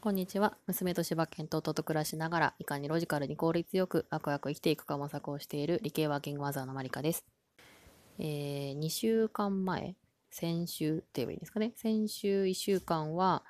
[0.00, 0.56] こんにちは。
[0.68, 7.26] 娘と柴犬と夫と暮らしながら、いかにロジカルに効率よく、悪々生きていくか模索をしている理系ワーキングマザーのマリカです。
[8.20, 9.96] えー、2週間前、
[10.30, 11.72] 先週って言えばいいんですかね。
[11.74, 13.42] 先週1週間は、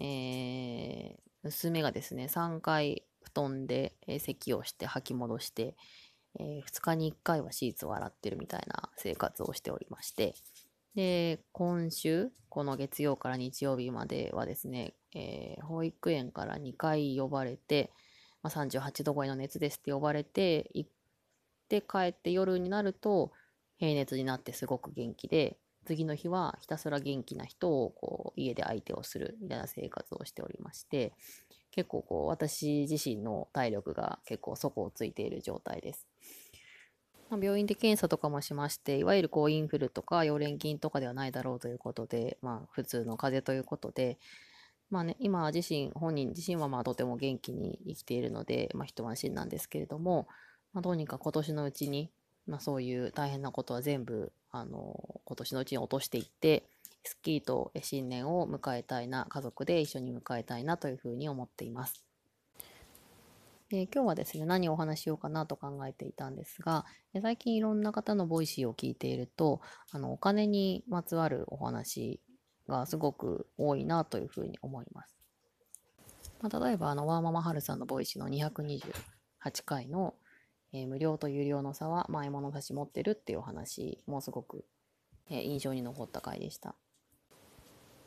[0.00, 5.74] えー、娘がですね、3回布団で、咳をして吐き戻して、
[6.38, 10.36] えー、2日に1回はシーツを洗ってるみたいな生活をしておりまして、
[10.94, 17.90] で、今週、この月曜から日曜日まではですね、えー、保育園から2回呼ばれて、
[18.42, 20.90] まあ、38度超えの熱ですって呼ばれて、行っ
[21.68, 23.32] て帰って夜になると
[23.78, 31.12] 平熱になってすごく元気で、次の日はひたすら元気な人をこう家で相手をするみたいな生活をしておりまして、
[31.70, 36.06] 結構こう私自身の体力が結構底をついている状態です。
[37.30, 44.18] まあ、病院で検査とかもしまして、いわゆるこうインフルとか溶連菌とかではないだろうということで、まあ、普通の風邪ということで、
[44.90, 50.26] まあね、今自身、本人自身はまあとても元気に生きているので、まあ、一安心なんですけれども、
[50.72, 52.10] まあ、どうにか今年のうちに、
[52.46, 56.64] まあ、そういう大変なことは全部、あの、今年のうちに落としていって、
[57.04, 62.07] スッキリと新年を迎えたいな、家族で一緒に迎えたいなというふうに思っています。
[63.70, 66.86] で今日はですね、何をお話しようかなと考えていたんですが、
[67.20, 69.60] 最近いろんな方の Voicy を聞いていると、
[69.92, 72.18] あのお金にまつわるお話
[72.66, 75.18] がすごく多いなというふうに思います。
[76.40, 80.14] まあ、例えば、あの、ワーママハルさんの Voicy の228回の、
[80.72, 84.64] えー、無料と有料の差は前物差し持ってるっていうお話もすごく、
[85.28, 86.74] えー、印象に残った回でした。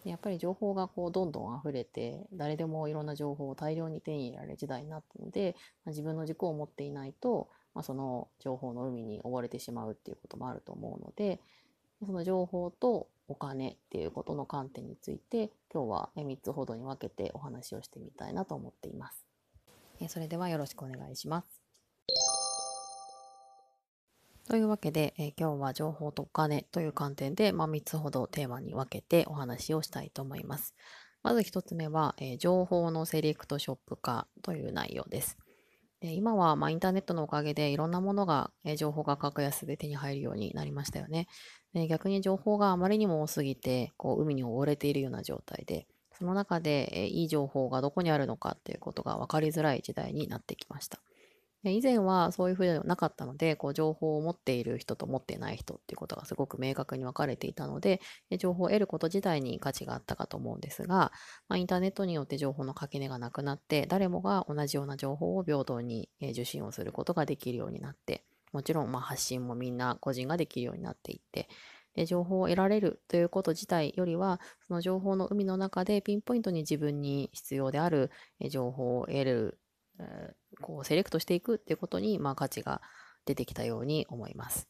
[0.10, 11.40] やっぱり情報がこうどんどん溢れて誰でもいろんな情報を大量に手に入れられる時代になったので、まあ、自分の軸を持っていないと、まあ、その情報の海に溺れてしまうっていうこともあると思うので
[12.06, 19.26] その情報とお金っていうことの観点について今日は3つほどに分けてお話をしてみたいなと思っています。
[20.10, 21.61] それではよろしくお願いします。
[24.48, 30.76] というわけで、えー、今日は情報とお金という観点で、まあ、3つほどテーマに分けてお話をしたいと思います。
[31.24, 35.38] まず1つ目は、えー、情報のセレクトショップ化という内容です。
[36.02, 41.28] で今は、まあ、インターネットのおかげでいろんなものが、えー、情報が格安で手に入るようになりましたよね。
[41.74, 45.88] で逆に情報があまりにも多すぎてこう海に溺れているような状態で
[46.22, 51.00] その中で、えいい情報がどこにあるのかっていうことが分かりづらい時代になってきました。
[51.64, 58.02] 以前はそういうふうではなかったので、こう情報を持っている人と持っていない人っていうことがすごく明確に分かれていたので、
[58.40, 61.12] 情報を得ること自体に価値があったかと思うんですが、
[61.48, 68.24] まあ、インターネットによって情報の垣根がなくなって、誰もが同じような情報を平等に受信をすることができるようになって、
[68.54, 71.48] もちろんま発信もみんな個人ができるようになっていって、
[71.94, 78.12] で情報を得られるということ自体よりは、その情報の海の中でピンポイントに自分に必要である
[78.50, 79.60] 情報を得る
[80.02, 82.82] え、こうセレクトしていくっていうことに、まあ、価値が
[83.26, 84.68] 出てきたように思います。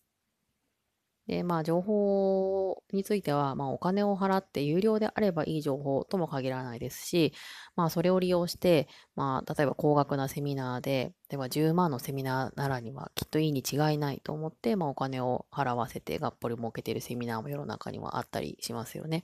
[1.28, 7.34] で、まあ、情報については、まあ、お金を払って有料であればいい情報とも限らないですし、
[7.76, 19.24] まあ、それを利用して、まあ、例えば高額なセミナーで、では10万のセミナーならにはきっといいに違いないと思って、まあ、お金を払わせてがっぽり儲けているセミナーも世の中にはあったりしますよね。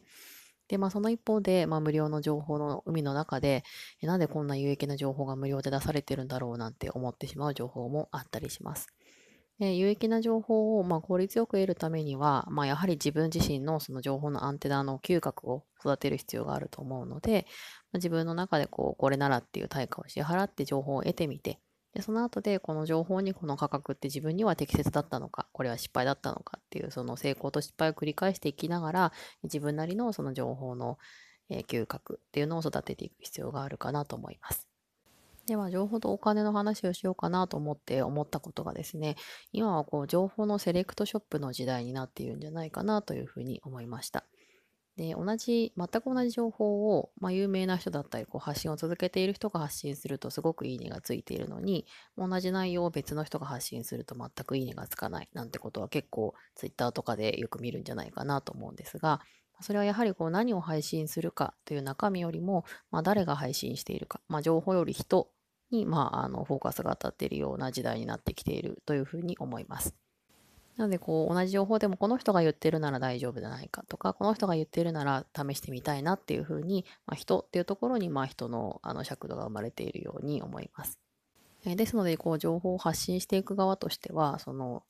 [0.68, 3.64] で、まあ、その一方で、まあ、無料の情報の海の中で、
[4.02, 8.88] なんでこんな有益な情報が無料で出されてるんだろうなんて思ってしまう情報もあったりします。
[9.60, 17.48] で有益な情報を、まあ、効率よく得るためには、まあ、やはり自分自身のその情報のアンテナの嗅覚を育てる必要があると思うので、
[17.92, 21.60] まあ、自分の中でこうこれならっていう対価を支払って情報を得てみて
[21.94, 30.98] でその後でこの情報にこの価格って自分には適切だったのかこれは失敗だったのかっていうその成功と失敗を繰り返していきながら自分なりのその情報の、
[31.50, 34.68] え嗅覚っていうのを育てていく必要があるかなと思います。
[35.48, 39.16] では情報とお金の話をしようかなと思って思ったことがですね
[39.54, 44.26] 今はこう情報のセレクトショップの時代になっているんじゃないかなというふうに思いました。
[44.98, 51.86] で、同じ、全く同じ情報を、まあ、有名な人だったり、こう発信を続けている人が発信するとすごくいいねがついているのに、
[52.18, 59.22] 同じ内容を別の人が発信すると全くいいねがつかないなんてことは結構 Twitter とかでよく見るんじゃないかなと思うんですが、
[59.62, 65.30] それはやはりこう何を配信するかという中身よりも、まあ、誰が配信しているか、まあ、情報より人
[65.70, 70.07] に、まあ、あのフォーカスが当たっているような時代になってきているというふうに思います。
[70.78, 81.00] なので、こう、同じ情報でもこの人が言ってるなら大丈夫じゃないかとか、この人が言ってるなら試してみたいなっていうふうに、まあ、人っていうところに、まあ、人のあの尺度が生まれているように思います。
[81.66, 84.84] えですので、こう、情報を発信していく側としては、その、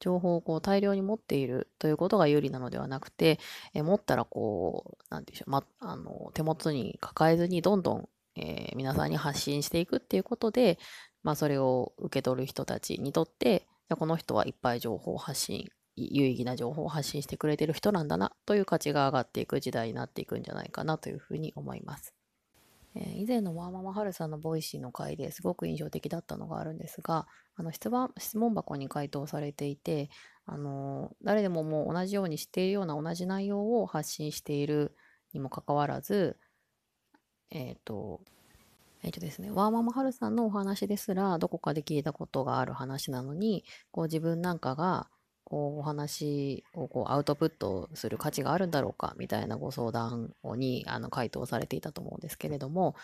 [0.00, 3.38] 情報をこう大量に持っているということが有利なのではなくて、
[3.74, 10.78] え持ったらこう、なんでしょう、ま、あの手元に抱えずにどんどんえー、皆さんに発信していくっていうことで、
[11.22, 22.14] まあ、それを受け取る人たちにとって、じゃこの人はいっぱい情報発信、有意義な情報を発信してくれてる人なんだなという価値が上がっていく時代になっていくんじゃないかなというふうに思います。
[22.96, 27.26] えー、以前のワーママハルさんの Voicy の回ですごく印象的だったのがあるんですが、
[27.56, 30.10] あの質問質問箱に回答されていて、
[30.46, 34.94] あの誰でももう同じように知っているような同じ内容を発信している
[35.32, 36.38] にもかかわらず、
[37.50, 38.20] えっ、ー、と、
[39.04, 45.08] えっ、とですね、ワーママハルさんのお話ですら、どこかで聞いたことがある話なのに、こう自分なんかが、
[45.44, 52.96] こうお話をこうアウトプットする価値があるんだろうかみたいなご相談にあの回答されていたと思うんですけれども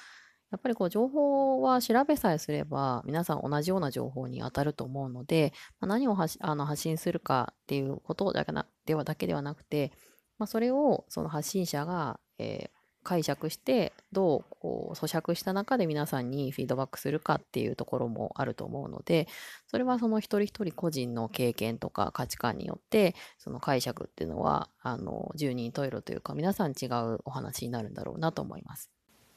[0.51, 9.93] やっぱりこう情報は調べさえすれば皆さん同じような情報に当たると思うので、ま、何をあの発信するかっていうことだけなではだけではなくて、
[10.39, 19.27] まあ、それをその発信者が、えー、解釈してどうこう咀嚼した中で皆さんにフィードバックするかっていうところもあると思うので
[19.67, 28.91] それはその一人一人個人の経験とか価値観によってその解釈っていうのはあの十人十色というか皆さん違うお話になるんだろうなと思います。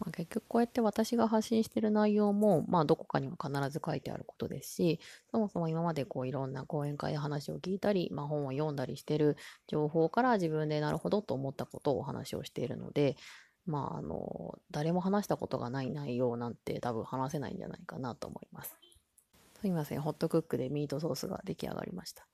[0.03, 4.99] まあ、結局こうやって私が発信してる内容も、まあ、どこかには必ず書いてあることですし
[5.31, 9.37] そもそも今までこういろんな講演会で話を聞いたり、まあ、本を読んだりしてる
[9.67, 13.15] 情報から自分でなるほどと思ったことをお話をしているので
[13.65, 18.77] まあ、あの、誰も話したことがない内容なんて多分話せないんじゃないかなと思います。
[19.59, 22.27] すみません、ホットクックでミートソースが出来上がりました。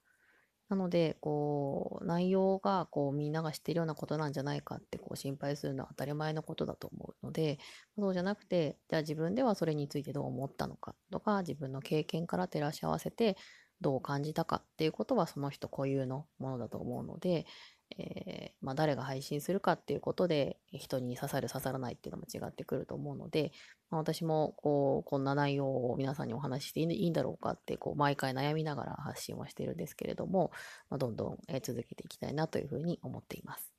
[0.70, 7.58] なので、こう、内容が、こう、みんなが知っているようなことなんじゃないかって、こう、心配するのは当たり前のことだと思うので、
[7.98, 13.36] そうじゃなくて、じゃあ自分ではそれについてどう思ったのかとか、自分の経験から照らし合わせて、
[13.82, 17.48] どう感じたかっていうことは、その人固有のものだと思うので、
[17.98, 23.52] えー、まあ、誰が配信するかっていうことで人に刺さる刺さらないっていうのも違ってくると思うので、
[23.90, 30.52] まあ、私もこうこんな内容を皆さんにお話ししていいんだろうかってこう毎回悩みながら発信をしているんですけれども、
[30.90, 33.72] まあ、どんどん続けていきたいなというふうに思っています。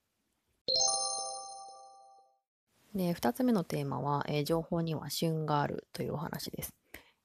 [2.94, 6.74] で2つ目のテーマは、えー、情報には旬があるというお話です。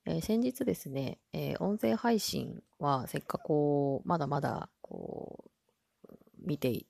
[0.05, 5.54] えー、先日ですね、え、音声配信はせっかくこうまだまだこう
[6.45, 6.85] 見て、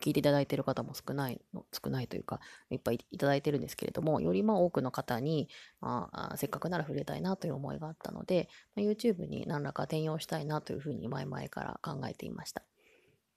[0.00, 2.40] 聞いていただいている方も少ないの、少ないというか、
[2.70, 5.48] いっぱいいただいてるんですけれども、よりまあ多くの方に、
[5.80, 12.62] まあ、せっかくなら触れたいなという思いがあったので、まあ、YouTube に何らか転用したいなというふうに前々から考えていました。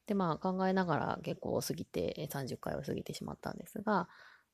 [0.08, 4.08] で、まあ考えながら結構過ぎて、30回を過ぎてしまったんですが、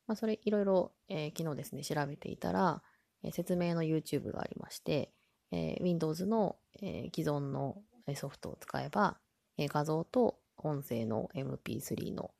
[0.07, 2.81] まあ、それいろいろ、えー、昨日ですね、調べていたら、
[3.23, 5.11] えー、説明の YouTube がありまして、
[5.51, 7.77] えー、Windows の、え既存の
[8.15, 9.17] ソフトを使えば、
[9.57, 10.37] え画像と
[10.67, 12.31] 音声の MP3 の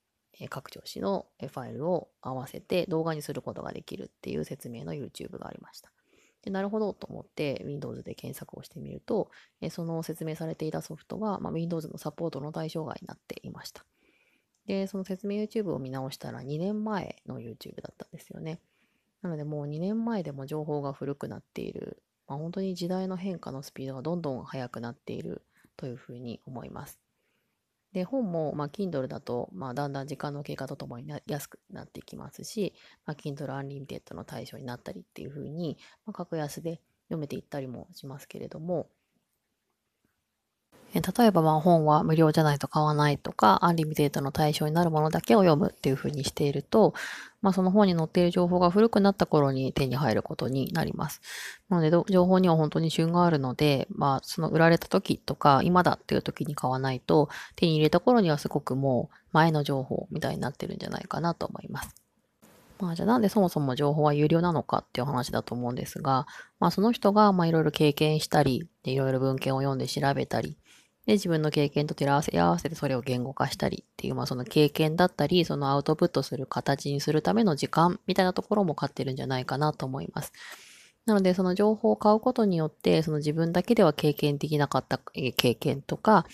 [0.49, 5.91] 拡張子のファイルを合わせて動画にすることができるっていう説明の YouTube がありました。
[6.43, 9.29] でなるほどと思って Windows で検索をしてみると、
[9.69, 13.85] その説明されていたソフトは、まあ、Windows のサポートの対象外になっていました。
[14.65, 18.59] で、その説明 YouTube を見直したら2年前の YouTube だったんですよね。
[19.21, 25.43] なのでもう2年前でも情報が古くなっている、まあ、本当に時代の変化のスピードがどんどん速くなっている
[25.77, 26.99] というふうに思います。
[27.93, 32.73] で、本も、まあ、Kindle だと、まあ、だんだん時間の経過とともに安くなっていきますし、
[33.05, 38.89] まあ、Kindle Unlimited の対象になったりっていうふうに、まあ、格安で読めていったりもしますけれども、
[40.99, 46.93] 例えばまあ本は無料じゃないと買わないとか、 Unlimited の対象になるものだけを読むっていうふうにしていると、
[47.41, 51.21] まあその本に載っている情報が古くなった頃に手に入ることになります。
[51.69, 61.95] なので、情報には本当に旬があるので、まあその売られた時とか、今だっていう時に買わないと、手に入れた頃にはすごくもう前の情報みたいになってるんじゃないかなと思います。
[62.81, 66.25] まあじゃあなんでそもそも情報は有料なのかっていう話だと思うんですが、
[66.59, 70.57] まあその人がいろいろ経験したり、いろいろ文献を読んで調べたり、
[71.05, 80.31] で、自分の経験と照ら合わせてそれを言語化したりっていう、まあその経験だったり、そのアウトプットする形にするための時間みたいなところも買ってるんじゃないかなと思います。
[81.05, 86.27] なので、その情報を買うことによって、その自分だけでは経験できなかった経験とか、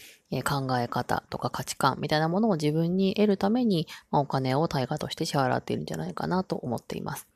[0.43, 7.27] 考え方とか価値観みたいなものを自分に得るために、まあ、お金を対価として支払っているんじゃないかなと思っています。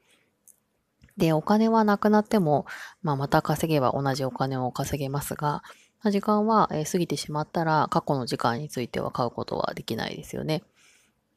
[1.16, 2.66] で、お金はなくなっても、
[3.02, 5.64] まあ、また稼げば同じお金を稼げますが、
[6.10, 10.64] 時間は過ぎてしまったら過去の時間については買うことはできないですよね。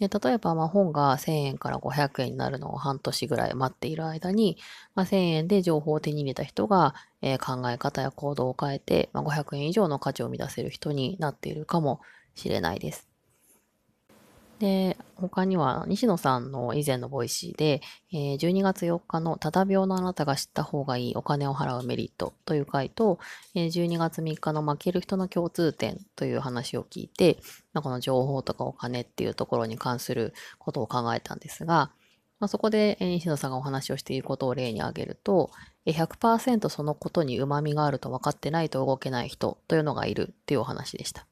[0.01, 4.57] で例えばま本が1000円から500円になるのを半年ぐらい待っている間に、
[4.95, 12.01] まあ、1000円で情報を手に入れた人が、え、考え方や行動を変えて、まあ、500円以上の価値を生み出せる人になっているかも
[12.35, 13.14] しれないです。
[14.65, 23.19] で、他には、西野さんの以前の Voicy で、えー、12月4日のただ病のあなたが知った方がいいお金を払うメリットという回と、
[23.55, 27.37] えー、12月3日の負ける人の共通点という話を聞いて、
[27.75, 31.91] まあ、この情報とかお金っていうところに関することを考えたんですが、
[32.41, 35.51] まあ、そこで西野さんがお話をしていることを例に挙げると、
[35.85, 41.27] 100%そのことに旨味があると分かってないと動けない人というのがいるっていうお話でした。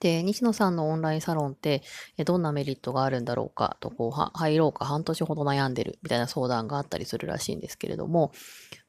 [0.00, 1.82] で、西野さんのオンラインサロンって、
[2.24, 3.76] どんなメリットがあるんだろうか？
[3.80, 8.32] と、こう、入ろうか半年ほど悩んでるみたいな相談があったりするらしいんですけれども、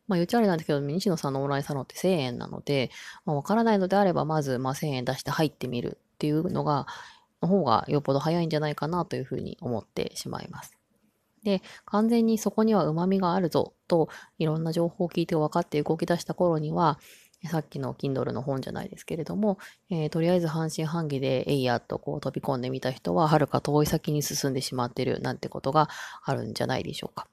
[0.07, 2.91] まあ、言っちゃあれなんですけど、西野さんのオンラインサロンって1000円なので、
[3.25, 6.87] まあ、わからないのであれば、まず、まあ、1000円出して入ってみるっていうのが、
[7.41, 10.77] の方がよっぽど早いんじゃないかなというふうに思ってしまいます。
[11.43, 16.99] で、完全にそこには旨味があるぞと、いろんな情報を聞いて分かって動き出した頃には、
[17.47, 19.57] さっきの Kindle の本じゃないですけれども、
[19.89, 25.89] えー、とりあえず半信半疑でえいやっとこう飛び込んでみた人は、はるか遠い先に進んでしまってるなんてことが
[26.23, 27.27] あるんじゃないでしょうか。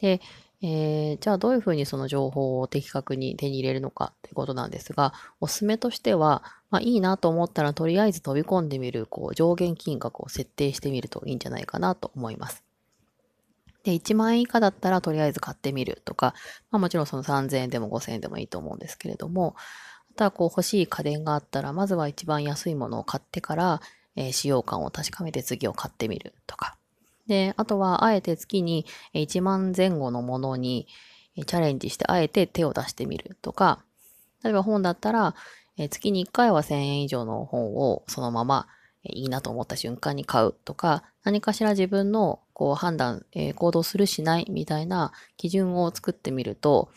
[0.00, 0.20] で、
[0.62, 12.64] えー、じゃあどういうふうにその情報を的確に手に入れるのかってことなんですが、おすすめとしては、まあ、いいなと思ったらとりあえず飛び込んでみる、こう上限金額を設定してみるといいんじゃないかなと思います。
[13.84, 16.34] で、1万円以下だったらとりあえず買ってみるとか、
[16.70, 19.54] まあもちろんその3000円でも5000円でもいいと思うんですけれども、
[20.14, 23.80] あとはこう欲しい家電があったら、まずは一番安いものを買ってから、
[24.16, 26.76] えー、使用感を確かめて次を買ってみるとか。
[27.26, 30.86] で、あとはあえて月に1万前後のものに
[31.34, 33.84] チャレンジしてあえて手を出してみるとか、
[34.42, 35.34] 例えば本だったら、
[35.76, 38.68] え、月に1回は1000円以上の本をそのまま
[39.04, 46.88] いいなと思った瞬間に買うとか、何かしら自分のこう判断、えー、行動するしないみたいな基準を作ってみると、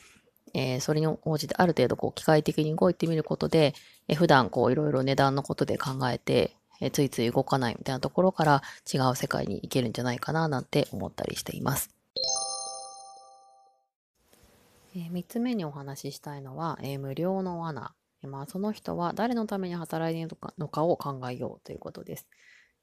[0.54, 3.74] えー、それに応じてある程度こう機械的に動いてみることで、
[4.08, 8.62] えー、普段こういろいろ値段のことで考えて、えー、ついつい動かないみたいなところから
[8.92, 11.90] 違う世界に行けるんじゃないかななんて思ったりしています。
[14.96, 17.94] えー、3つ目にお話ししたいのは、えー、無料の罠
[18.24, 22.28] まあ、その人は誰のために働いているのかを考えようということです。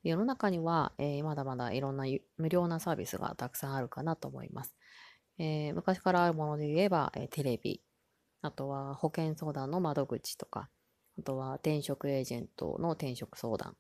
[0.04, 2.04] 世の中には、えー、まだまだいろんな
[2.36, 4.76] 無料なサービスがたくさんあるかなと思います。
[5.38, 7.82] えー、昔からあるもので言えば、えー、テレビ、
[8.42, 10.68] あとは保険相談の窓口とか、
[11.18, 13.76] あとは転職エージェントの転職相談、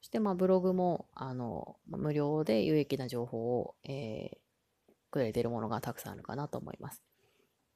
[0.00, 7.02] そしてまあブログもあの無料で有益な情報を、えー、くれているものがたくさんあるかなと思います。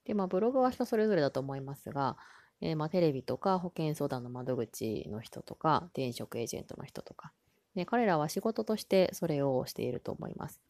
[0.05, 2.17] で、まあブログは人それぞれだと思いますが、
[2.65, 7.31] えー、まあ、テレビとか保険相談の窓口の人とか、転職エージェントの人とか、
[7.75, 10.61] で彼らは仕事としてそれをしていると思います。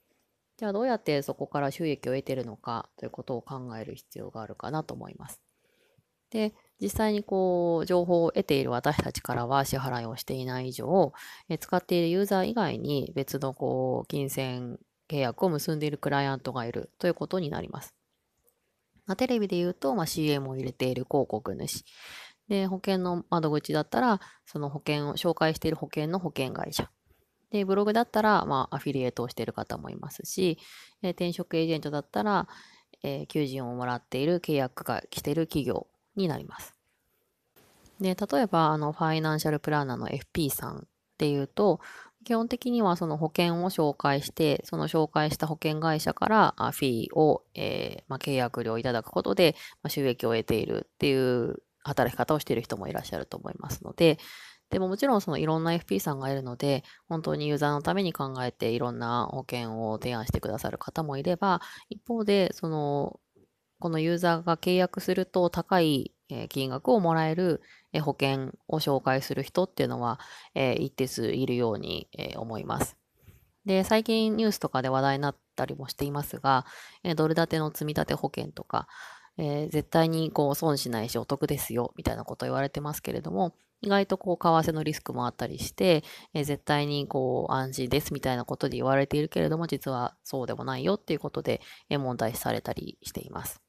[0.56, 5.40] じゃあどうやってそこから収益を得てるのかということを考える必要があるかなと思います。
[6.30, 11.12] で、実際にこう、情報を得ている私たちからは支払いをしていない以上、
[11.48, 17.94] え使っているユーザー以外に別のこう、金銭契約を結んでいるクライアントがいるということになります。
[19.06, 21.84] まあ、テレビで言うと、まあ、CM を入れている広告主。
[22.49, 26.90] で、保険の窓口だったら、その保険を紹介している保険の保険会社。
[27.50, 30.58] で、ブログだったら、まあ、アフィリエイトをしている方もいますし、
[31.02, 32.49] え転職エージェントだったら、
[33.02, 36.75] えー、求人をもらっている契約が来ている企業になります。
[38.00, 40.80] で、例えば、あの、ファイナンシャルプランナーの FP さんっ
[41.16, 41.80] ていうと、
[42.24, 54.18] 基本的にはその保険を紹介して、その紹介した保険会社からフィーを、えー、まあ、契約料いただくことで、ま、収益を得ているっていう働き方をしている人もいらっしゃると思いますので、
[54.70, 63.20] でももちろんそのいろんな FP さんがいるので、本当にユーザーのために考えていろんな保険を提案してくださる方もいれば、一方で、その、
[63.78, 66.12] このユーザーが契約すると高い
[66.48, 67.60] 金額をもらえる
[68.00, 70.20] 保険を紹介する人っていうのは、
[70.54, 72.96] え一定数いるように、え思います。
[73.64, 76.66] で、最近ニュースとかで話題になったりもしていますが、
[77.02, 78.86] えドル建ての積立保険とか、
[79.36, 91.60] えー、絶対にこう損しないしお得ですよみたいなこと言われてますけれども、意外とこう為替のリスクもあったりして、えー、絶対にこう安心ですみたいなことで言われているけれども、実はそうでもないよっていうことで、
[91.90, 93.63] え、問題視されたりしています。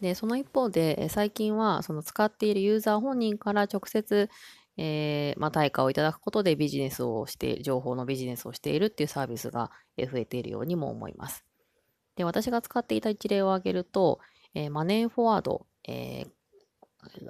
[0.00, 4.28] で、その一方で、最近はその使っているユーザー本人から直接、
[4.76, 11.44] えー、まあ、対価をいただくことでビジネスをして、情報のビジネスをしているっていうサービスが増えているようにも思います。
[12.16, 14.20] で、私が使っていた一例を挙げると、
[14.54, 16.28] えー、マネーフォワード、えー、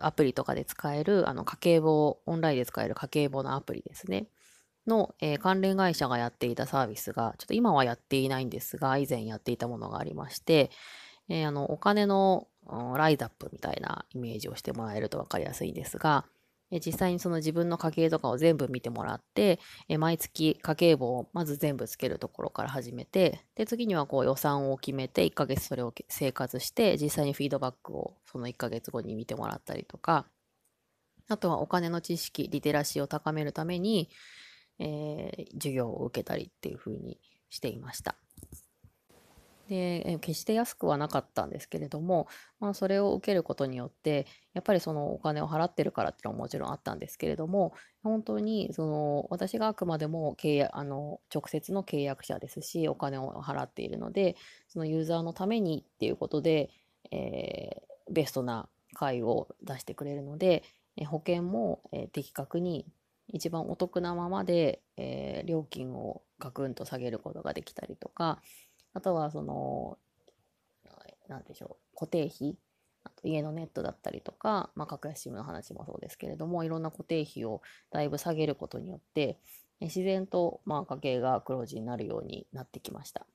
[0.01, 4.29] アプリとかで使える、あの、家計簿、オンラインで使える家計簿のアプリですね。
[4.87, 10.71] の、えー、関連会社がやっていたサービスが、ちょっと今はやっていないんですが、以前やっていたものがありまして、
[11.29, 12.49] えー、あの、お金の
[12.97, 16.25] ライズアップみたいなイメージをしてもらえると分かりやすいんですが、
[16.71, 19.61] 実際にその自分の家計とかを全部見てもらって、
[19.99, 30.27] 毎月家計簿をまず全部つけるところから始めて、で、次にはこう予算を決めて1ヶ月それを生活して、実際にフィードバックをその1ヶ月後に見てもらったりとか、
[31.29, 34.11] あとはお金の知識、リテラシーを高めるために、
[34.79, 37.19] えー、授業を受けたりっていう風に
[37.51, 38.17] していました。
[39.69, 42.29] で決して安くはなかったんですけれども、
[42.61, 54.37] まあ、それを受けることによってやっぱりそのお金を払ってるからっていうのはもちろんあったんですけれども本当にその私があくまでも契約あの直接の契約者ですしお金を払っているので
[54.69, 56.71] そのユーザーのためにっていうことで、
[57.11, 60.63] えー、ベストな会を出してくれるので
[61.09, 62.87] 保険も、え的確に
[63.29, 68.41] 一番お得なままで、えー、料金をガクンと下げることができたりとか
[68.95, 69.99] あとはその
[71.29, 72.57] 何でしょう固定費
[73.05, 77.61] あと家のネットだったりとか、まあ、格安 SIM の話もそうですけれどもいろんな固定費を
[77.91, 79.39] だいぶ下げることによって
[79.81, 83.27] 自然とまあ家計が黒字になるようになってきました。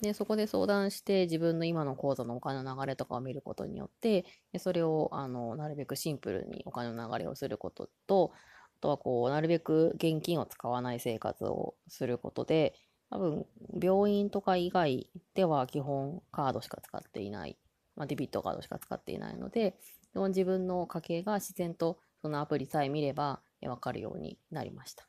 [0.00, 12.74] で、そこで相談して自分の今の口座のお金の流れとかを見ることによって、でそれをあのなるべくシンプルにお金の流れをすることと、あとはこう、なるべく現金を使わない生活をすることで、
[13.10, 13.46] 多分、
[13.80, 17.56] 病院とか以外では基本カードしか使っていない、
[17.96, 19.76] まあ、デビットカードしか使っていないので、
[20.14, 25.06] 自分の家計が自然とそのアプリさえ見ればわかるようになりました。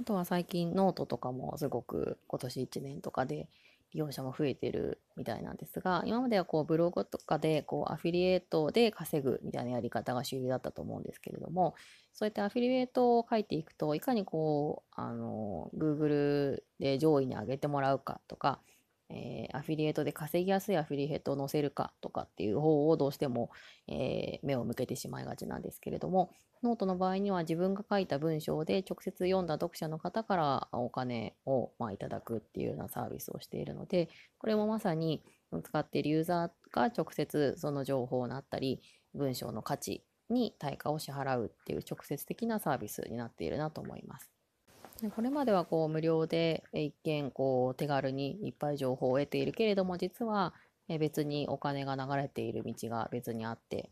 [0.00, 3.48] あとは最近ノートとかもすごく今年1年とかで
[3.92, 11.74] 利用者も増えてるみたいなんですが、今まではこうブログとかでこうアフィリエイトで稼ぐみたいなやり方が主流だったと思うんですけれども、
[12.12, 18.60] そうやってアフィリエイトを書いていくと、いかにこう、あの、Google で上位に上げてもらうかとか、
[19.10, 23.50] えー、アフィリエイトで稼ぎやすいアフィリエイトを載せるかとかっていう方をどうしても、
[23.86, 26.30] えー、目を向けてしまいがちなんですけれども、
[26.62, 35.22] ノートの場合には自分が書いた文章で直接読んだ読者の方からお金を、まあ、いただくっていうようなサービスをしているので、これもまさに
[35.62, 38.80] 使っているユーザーが直接その情報をなったり、
[39.14, 44.30] 文章の価値に対価を支払うっていう直接的なサービスになっているなと思います。
[45.14, 50.54] これまではこう無料で一見こう手軽にいっぱい情報を得ているけれども実は
[50.98, 53.90] 別にお金が流れている道が別にあって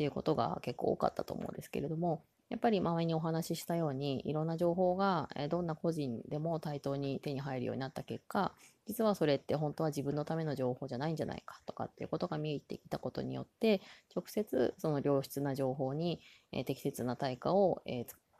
[0.00, 8.54] っていうことが結構多かったと思うんですけれども、やっぱり前にお話ししたように、いろんな情報がどんな個人でも対等に手に入るようになった結果、
[8.86, 13.82] 実はそれって本当は自分のための情報じゃないんじゃないかとかっていうことが見えてきたことによって、
[14.16, 16.22] 直接その良質な情報に
[16.64, 17.82] 適切な対価を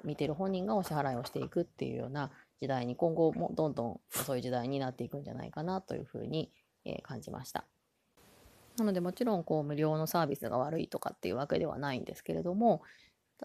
[0.02, 6.50] 見てる本人がお支払いをしていくっていうような時代に今後もどんどんそういう時代になっていくんじゃないかなというふうに
[7.02, 7.66] 感じました。
[8.80, 12.80] なのでもちろんこう無料のサービスが悪いとかっていうわけではないんですけれども、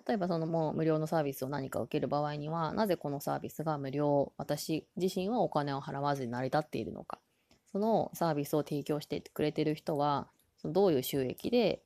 [0.07, 7.19] 例えばそのもう無料のサービスを何か受ける場合には、なぜこのサービスが無料、私自身はお金を払わずに成り立っているのか、
[7.69, 11.81] そのサービスを提供してくれてる人は、そのどういう収益で、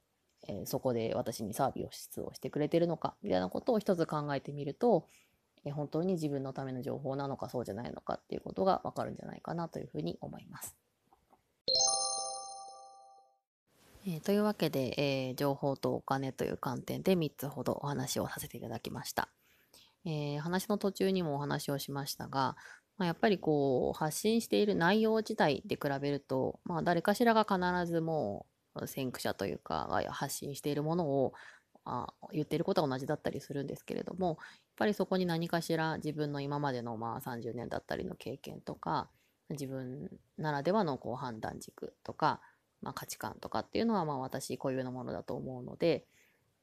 [0.48, 5.08] えー、そこで私にサービスをしてくれてるのか、みたいなことを一つ考えてみると、
[5.66, 10.76] えー、本当に自分のための情報なのかそうじゃないのかっていうことがわかるんじゃないかなというふうに思います。
[14.08, 19.30] えー、というわけで、えー、情報とお金という観点で3つほどお話をさせていただきました。
[20.06, 22.56] えー、話の途中にもお話をしましたが、
[22.98, 31.34] まあ、やっぱりこう発信している内容自体で比べると、まあ、誰かしらが必ずもう先駆者というか発信しているものを
[31.86, 34.38] あ言っていることは同じだったりするんですけれどもやっ
[34.78, 39.10] ぱりそこに何かしら自分の今までのまあ30年だったりの経験とか
[39.50, 42.42] 自分ならではのこう判断軸とか
[42.82, 46.06] まあ、価値観とかっていうのはまあ私固有のものだと思うので、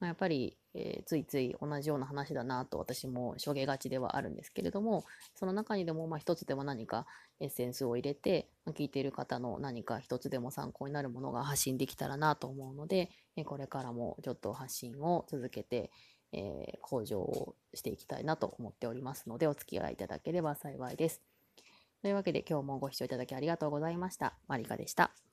[0.00, 7.07] まあ、やっぱり、えー、ついつい同じような話だなと私もしょげがちではあるんですけれどもその中にでもまあ一つでも何か
[7.40, 15.90] エッセンスを入れて、まあ、聞いている方の何か一つでも参考になるものが発信できたらなと思うので、えー、これからもちょっと発信を続けて、
[16.33, 21.22] えー、向上をしていきたいなと思っておりますのでお付き合いいただければ幸いです。
[22.02, 24.35] というわけで今日もご視聴いただきありがとうございました。
[24.46, 25.26] マリカでした。